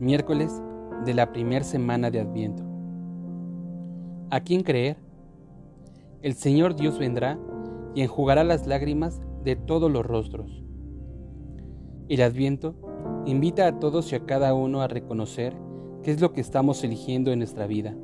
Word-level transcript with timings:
miércoles 0.00 0.62
de 1.04 1.14
la 1.14 1.32
primera 1.32 1.64
semana 1.64 2.10
de 2.10 2.20
Adviento. 2.20 2.62
¿A 4.30 4.40
quién 4.40 4.62
creer? 4.62 4.96
El 6.22 6.34
Señor 6.34 6.76
Dios 6.76 6.98
vendrá 6.98 7.38
y 7.94 8.02
enjugará 8.02 8.44
las 8.44 8.66
lágrimas 8.66 9.20
de 9.44 9.56
todos 9.56 9.90
los 9.90 10.04
rostros. 10.06 10.62
El 12.08 12.22
Adviento 12.22 12.74
invita 13.26 13.66
a 13.66 13.78
todos 13.78 14.12
y 14.12 14.16
a 14.16 14.24
cada 14.24 14.54
uno 14.54 14.82
a 14.82 14.88
reconocer 14.88 15.56
qué 16.02 16.10
es 16.12 16.20
lo 16.20 16.32
que 16.32 16.40
estamos 16.40 16.84
eligiendo 16.84 17.32
en 17.32 17.40
nuestra 17.40 17.66
vida. 17.66 17.96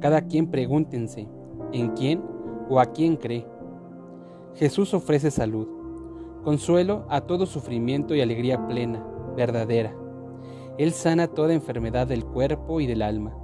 Cada 0.00 0.22
quien 0.22 0.50
pregúntense 0.50 1.28
en 1.72 1.90
quién 1.90 2.22
o 2.68 2.78
a 2.78 2.86
quién 2.86 3.16
cree. 3.16 3.46
Jesús 4.54 4.92
ofrece 4.94 5.30
salud, 5.30 5.66
consuelo 6.44 7.06
a 7.08 7.22
todo 7.22 7.46
sufrimiento 7.46 8.14
y 8.14 8.20
alegría 8.20 8.66
plena, 8.66 9.06
verdadera 9.36 9.96
él 10.78 10.92
sana 10.92 11.28
toda 11.28 11.54
enfermedad 11.54 12.06
del 12.06 12.24
cuerpo 12.24 12.80
y 12.80 12.86
del 12.86 13.00
alma, 13.00 13.34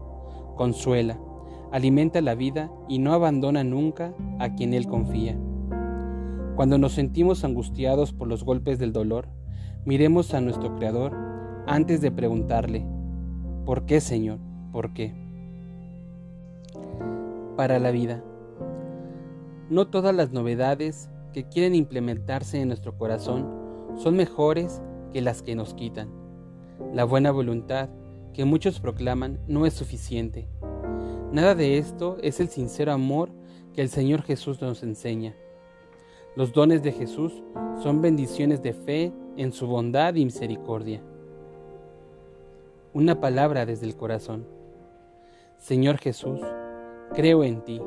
consuela, 0.56 1.18
alimenta 1.70 2.20
la 2.20 2.34
vida 2.34 2.70
y 2.88 2.98
no 2.98 3.14
abandona 3.14 3.64
nunca 3.64 4.14
a 4.38 4.54
quien 4.54 4.74
Él 4.74 4.86
confía. 4.86 5.36
Cuando 6.56 6.76
nos 6.76 6.92
sentimos 6.92 7.44
angustiados 7.44 8.12
por 8.12 8.28
los 8.28 8.44
golpes 8.44 8.78
del 8.78 8.92
dolor, 8.92 9.28
miremos 9.86 10.34
a 10.34 10.42
nuestro 10.42 10.76
Creador 10.76 11.16
antes 11.66 12.02
de 12.02 12.12
preguntarle, 12.12 12.86
¿por 13.64 13.86
qué 13.86 14.02
Señor? 14.02 14.38
¿Por 14.70 14.92
qué? 14.92 15.14
Para 17.56 17.78
la 17.78 17.90
vida. 17.90 18.22
No 19.70 19.86
todas 19.86 20.14
las 20.14 20.32
novedades 20.32 21.08
que 21.32 21.48
quieren 21.48 21.74
implementarse 21.74 22.60
en 22.60 22.68
nuestro 22.68 22.98
corazón 22.98 23.48
son 23.96 24.16
mejores 24.16 24.82
que 25.14 25.22
las 25.22 25.42
que 25.42 25.54
nos 25.54 25.72
quitan. 25.72 26.21
La 26.92 27.04
buena 27.04 27.30
voluntad 27.30 27.88
que 28.32 28.44
muchos 28.44 28.80
proclaman 28.80 29.38
no 29.46 29.66
es 29.66 29.74
suficiente. 29.74 30.48
Nada 31.32 31.54
de 31.54 31.78
esto 31.78 32.18
es 32.22 32.40
el 32.40 32.48
sincero 32.48 32.92
amor 32.92 33.30
que 33.74 33.80
el 33.82 33.88
Señor 33.88 34.22
Jesús 34.22 34.60
nos 34.60 34.82
enseña. 34.82 35.34
Los 36.36 36.52
dones 36.52 36.82
de 36.82 36.92
Jesús 36.92 37.42
son 37.82 38.00
bendiciones 38.00 38.62
de 38.62 38.72
fe 38.72 39.12
en 39.36 39.52
su 39.52 39.66
bondad 39.66 40.14
y 40.14 40.24
misericordia. 40.24 41.02
Una 42.94 43.20
palabra 43.20 43.64
desde 43.64 43.86
el 43.86 43.96
corazón. 43.96 44.46
Señor 45.56 45.98
Jesús, 45.98 46.40
creo 47.14 47.44
en 47.44 47.62
ti. 47.62 47.80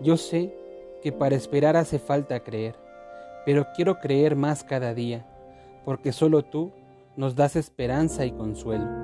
Yo 0.00 0.16
sé 0.16 0.54
que 1.02 1.12
para 1.12 1.34
esperar 1.34 1.76
hace 1.76 1.98
falta 1.98 2.40
creer, 2.40 2.76
pero 3.44 3.66
quiero 3.74 3.98
creer 3.98 4.36
más 4.36 4.64
cada 4.64 4.94
día, 4.94 5.26
porque 5.84 6.12
solo 6.12 6.44
tú 6.44 6.72
nos 7.16 7.34
das 7.34 7.56
esperanza 7.56 8.24
y 8.24 8.32
consuelo. 8.32 9.03